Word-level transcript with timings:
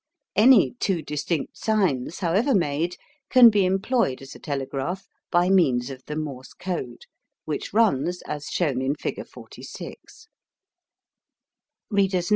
Any 0.35 0.73
two 0.79 1.03
distinct 1.03 1.59
signs, 1.59 2.21
however 2.21 2.55
made, 2.55 2.97
can 3.29 3.51
be 3.51 3.65
employed 3.67 4.19
as 4.23 4.33
a 4.33 4.39
telegraph 4.39 5.05
by 5.29 5.51
means 5.51 5.91
of 5.91 6.03
the 6.05 6.15
Morse 6.15 6.53
code, 6.53 7.03
which 7.45 7.71
runs 7.71 8.23
as 8.23 8.47
shown 8.47 8.81
in 8.81 8.95
figure 8.95 9.25
46. 9.25 10.27